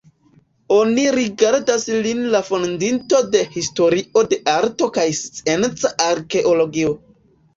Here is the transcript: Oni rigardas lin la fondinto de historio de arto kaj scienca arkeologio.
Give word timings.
Oni 0.75 1.01
rigardas 1.15 1.83
lin 2.05 2.23
la 2.35 2.39
fondinto 2.47 3.19
de 3.35 3.43
historio 3.57 4.25
de 4.31 4.41
arto 4.55 4.89
kaj 4.97 5.05
scienca 5.19 5.93
arkeologio. 6.09 6.97